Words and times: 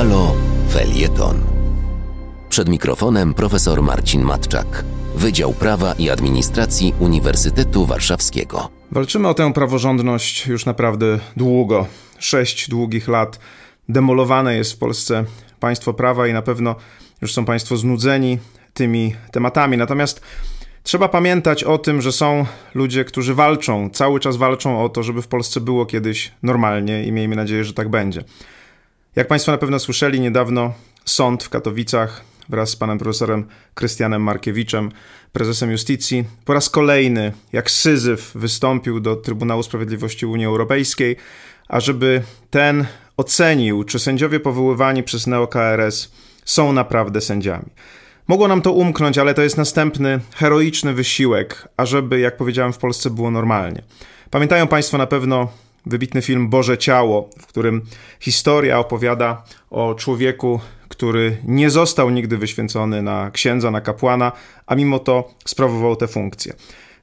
Halo 0.00 0.34
Felieton. 0.68 1.40
Przed 2.48 2.68
mikrofonem 2.68 3.34
profesor 3.34 3.82
Marcin 3.82 4.22
Matczak, 4.22 4.84
Wydział 5.14 5.52
Prawa 5.52 5.92
i 5.92 6.10
Administracji 6.10 6.94
Uniwersytetu 7.00 7.86
Warszawskiego. 7.86 8.68
Walczymy 8.90 9.28
o 9.28 9.34
tę 9.34 9.52
praworządność 9.52 10.46
już 10.46 10.66
naprawdę 10.66 11.18
długo. 11.36 11.86
Sześć 12.18 12.70
długich 12.70 13.08
lat. 13.08 13.38
Demolowane 13.88 14.56
jest 14.56 14.72
w 14.72 14.78
Polsce 14.78 15.24
państwo 15.60 15.94
prawa 15.94 16.26
i 16.26 16.32
na 16.32 16.42
pewno 16.42 16.76
już 17.22 17.32
są 17.32 17.44
Państwo 17.44 17.76
znudzeni 17.76 18.38
tymi 18.74 19.14
tematami. 19.32 19.76
Natomiast 19.76 20.20
trzeba 20.82 21.08
pamiętać 21.08 21.64
o 21.64 21.78
tym, 21.78 22.02
że 22.02 22.12
są 22.12 22.46
ludzie, 22.74 23.04
którzy 23.04 23.34
walczą, 23.34 23.90
cały 23.90 24.20
czas 24.20 24.36
walczą 24.36 24.84
o 24.84 24.88
to, 24.88 25.02
żeby 25.02 25.22
w 25.22 25.28
Polsce 25.28 25.60
było 25.60 25.86
kiedyś 25.86 26.32
normalnie 26.42 27.04
i 27.04 27.12
miejmy 27.12 27.36
nadzieję, 27.36 27.64
że 27.64 27.72
tak 27.72 27.88
będzie. 27.88 28.24
Jak 29.16 29.28
Państwo 29.28 29.52
na 29.52 29.58
pewno 29.58 29.78
słyszeli, 29.78 30.20
niedawno 30.20 30.72
sąd 31.04 31.44
w 31.44 31.48
Katowicach 31.48 32.24
wraz 32.48 32.70
z 32.70 32.76
panem 32.76 32.98
profesorem 32.98 33.48
Krystianem 33.74 34.22
Markiewiczem, 34.22 34.92
prezesem 35.32 35.70
Justicji, 35.70 36.24
po 36.44 36.54
raz 36.54 36.70
kolejny, 36.70 37.32
jak 37.52 37.70
Syzyf, 37.70 38.32
wystąpił 38.34 39.00
do 39.00 39.16
Trybunału 39.16 39.62
Sprawiedliwości 39.62 40.26
Unii 40.26 40.46
Europejskiej, 40.46 41.16
ażeby 41.68 42.22
ten 42.50 42.86
ocenił, 43.16 43.84
czy 43.84 43.98
sędziowie 43.98 44.40
powoływani 44.40 45.02
przez 45.02 45.26
NeoKRS 45.26 46.10
są 46.44 46.72
naprawdę 46.72 47.20
sędziami. 47.20 47.70
Mogło 48.28 48.48
nam 48.48 48.62
to 48.62 48.72
umknąć, 48.72 49.18
ale 49.18 49.34
to 49.34 49.42
jest 49.42 49.56
następny 49.56 50.20
heroiczny 50.34 50.92
wysiłek, 50.92 51.68
ażeby, 51.76 52.20
jak 52.20 52.36
powiedziałem, 52.36 52.72
w 52.72 52.78
Polsce 52.78 53.10
było 53.10 53.30
normalnie. 53.30 53.82
Pamiętają 54.30 54.66
Państwo 54.66 54.98
na 54.98 55.06
pewno 55.06 55.48
wybitny 55.86 56.22
film 56.22 56.48
Boże 56.48 56.78
Ciało, 56.78 57.30
w 57.38 57.46
którym 57.46 57.82
historia 58.20 58.78
opowiada 58.78 59.44
o 59.70 59.94
człowieku, 59.94 60.60
który 60.88 61.36
nie 61.44 61.70
został 61.70 62.10
nigdy 62.10 62.38
wyświęcony 62.38 63.02
na 63.02 63.30
księdza, 63.30 63.70
na 63.70 63.80
kapłana, 63.80 64.32
a 64.66 64.74
mimo 64.74 64.98
to 64.98 65.34
sprawował 65.46 65.96
te 65.96 66.08
funkcje. 66.08 66.52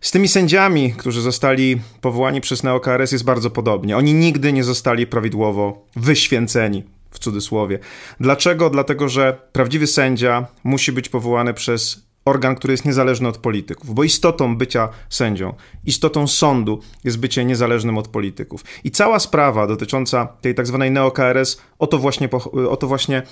Z 0.01 0.11
tymi 0.11 0.27
sędziami, 0.27 0.93
którzy 0.97 1.21
zostali 1.21 1.81
powołani 2.01 2.41
przez 2.41 2.63
NeoKRS 2.63 3.11
jest 3.11 3.23
bardzo 3.23 3.49
podobnie. 3.49 3.97
Oni 3.97 4.13
nigdy 4.13 4.53
nie 4.53 4.63
zostali 4.63 5.07
prawidłowo 5.07 5.85
wyświęceni, 5.95 6.83
w 7.11 7.19
cudzysłowie. 7.19 7.79
Dlaczego? 8.19 8.69
Dlatego, 8.69 9.09
że 9.09 9.37
prawdziwy 9.51 9.87
sędzia 9.87 10.47
musi 10.63 10.91
być 10.91 11.09
powołany 11.09 11.53
przez 11.53 12.06
organ, 12.27 12.55
który 12.55 12.73
jest 12.73 12.85
niezależny 12.85 13.27
od 13.27 13.37
polityków, 13.37 13.93
bo 13.93 14.03
istotą 14.03 14.57
bycia 14.57 14.89
sędzią, 15.09 15.53
istotą 15.85 16.27
sądu 16.27 16.81
jest 17.03 17.19
bycie 17.19 17.45
niezależnym 17.45 17.97
od 17.97 18.07
polityków. 18.07 18.63
I 18.83 18.91
cała 18.91 19.19
sprawa 19.19 19.67
dotycząca 19.67 20.27
tej 20.41 20.55
tak 20.55 20.67
zwanej 20.67 20.91
neo-KRS 20.91 21.57
o 21.79 21.87
to 21.87 21.97
właśnie, 21.97 22.29
o 22.69 22.77
to 22.77 22.87
właśnie 22.87 23.23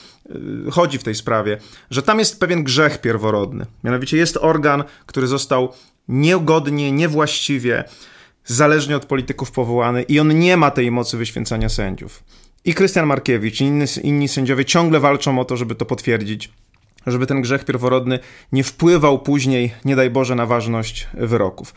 y, 0.68 0.72
chodzi 0.72 0.98
w 0.98 1.04
tej 1.04 1.16
sprawie, 1.16 1.58
że 1.90 2.04
tam 2.04 2.20
jest 2.20 2.40
pewien 2.40 2.64
grzech 2.64 3.02
pierworodny. 3.02 3.66
Mianowicie 3.84 4.18
jest 4.18 4.38
organ, 4.38 4.84
który 5.06 5.28
został 5.28 5.70
niegodnie, 6.08 6.92
niewłaściwie, 6.92 7.84
zależnie 8.46 8.96
od 8.96 9.06
polityków 9.06 9.52
powołany 9.52 10.04
i 10.04 10.20
on 10.20 10.40
nie 10.40 10.58
ma 10.58 10.72
tej 10.72 10.92
mocy 10.92 11.18
wyświęcania 11.18 11.70
sędziów. 11.70 12.24
I 12.66 12.74
Krystian 12.74 13.06
Markiewicz, 13.06 13.62
i 13.62 13.64
inni, 13.64 13.86
inni 14.04 14.28
sędziowie 14.28 14.66
ciągle 14.66 15.00
walczą 15.00 15.40
o 15.40 15.46
to, 15.46 15.58
żeby 15.58 15.76
to 15.76 15.86
potwierdzić 15.86 16.52
żeby 17.08 17.28
ten 17.28 17.42
grzech 17.42 17.66
pierworodny 17.66 18.20
nie 18.52 18.64
wpływał 18.64 19.20
później, 19.20 19.74
nie 19.86 19.96
daj 19.96 20.10
Boże, 20.10 20.36
na 20.36 20.46
ważność 20.46 21.08
wyroków. 21.14 21.74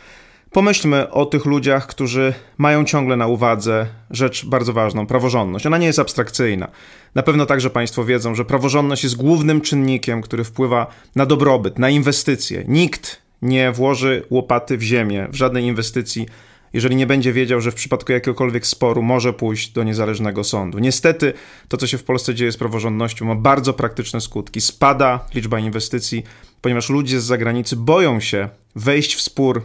Pomyślmy 0.50 1.10
o 1.10 1.26
tych 1.26 1.44
ludziach, 1.44 1.86
którzy 1.86 2.34
mają 2.58 2.84
ciągle 2.84 3.16
na 3.16 3.26
uwadze 3.26 3.86
rzecz 4.10 4.46
bardzo 4.46 4.72
ważną 4.72 5.06
praworządność. 5.06 5.66
Ona 5.66 5.78
nie 5.78 5.86
jest 5.86 5.98
abstrakcyjna. 5.98 6.68
Na 7.14 7.22
pewno 7.22 7.46
także 7.46 7.70
Państwo 7.70 8.04
wiedzą, 8.04 8.34
że 8.34 8.44
praworządność 8.44 9.04
jest 9.04 9.16
głównym 9.16 9.60
czynnikiem, 9.60 10.22
który 10.22 10.44
wpływa 10.44 10.86
na 11.16 11.26
dobrobyt, 11.26 11.78
na 11.78 11.90
inwestycje. 11.90 12.64
Nikt 12.68 13.22
nie 13.42 13.72
włoży 13.72 14.26
łopaty 14.30 14.78
w 14.78 14.82
ziemię, 14.82 15.28
w 15.30 15.34
żadnej 15.34 15.64
inwestycji, 15.64 16.26
jeżeli 16.72 16.96
nie 16.96 17.06
będzie 17.06 17.32
wiedział, 17.32 17.60
że 17.60 17.70
w 17.70 17.74
przypadku 17.74 18.12
jakiegokolwiek 18.12 18.66
sporu 18.66 19.02
może 19.02 19.32
pójść 19.32 19.70
do 19.70 19.82
niezależnego 19.84 20.44
sądu. 20.44 20.78
Niestety 20.78 21.32
to, 21.68 21.76
co 21.76 21.86
się 21.86 21.98
w 21.98 22.04
Polsce 22.04 22.34
dzieje 22.34 22.52
z 22.52 22.56
praworządnością, 22.56 23.24
ma 23.24 23.34
bardzo 23.34 23.72
praktyczne 23.72 24.20
skutki. 24.20 24.60
Spada 24.60 25.20
liczba 25.34 25.58
inwestycji, 25.58 26.24
ponieważ 26.62 26.90
ludzie 26.90 27.20
z 27.20 27.24
zagranicy 27.24 27.76
boją 27.76 28.20
się 28.20 28.48
wejść 28.76 29.14
w 29.14 29.20
spór 29.20 29.62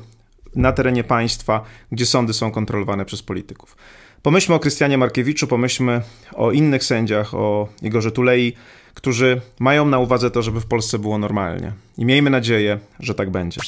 na 0.55 0.71
terenie 0.71 1.03
państwa, 1.03 1.63
gdzie 1.91 2.05
sądy 2.05 2.33
są 2.33 2.51
kontrolowane 2.51 3.05
przez 3.05 3.23
polityków. 3.23 3.77
Pomyślmy 4.21 4.55
o 4.55 4.59
Krystianie 4.59 4.97
Markiewiczu, 4.97 5.47
pomyślmy 5.47 6.01
o 6.33 6.51
innych 6.51 6.83
sędziach, 6.83 7.33
o 7.33 7.67
Igorze 7.81 8.11
Tulei, 8.11 8.53
którzy 8.93 9.41
mają 9.59 9.85
na 9.85 9.99
uwadze 9.99 10.31
to, 10.31 10.41
żeby 10.41 10.61
w 10.61 10.65
Polsce 10.65 10.99
było 10.99 11.17
normalnie. 11.17 11.73
I 11.97 12.05
miejmy 12.05 12.29
nadzieję, 12.29 12.79
że 12.99 13.15
tak 13.15 13.29
będzie. 13.29 13.61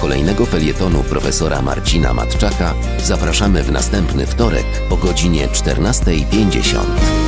Kolejnego 0.00 0.46
felietonu 0.46 1.02
profesora 1.02 1.62
Marcina 1.62 2.14
Matczaka 2.14 2.74
zapraszamy 3.04 3.62
w 3.62 3.72
następny 3.72 4.26
wtorek 4.26 4.66
o 4.90 4.96
godzinie 4.96 5.48
14.50. 5.48 7.27